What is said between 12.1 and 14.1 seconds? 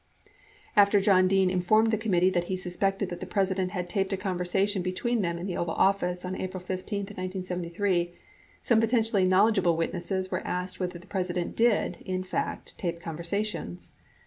fact, tape conversations.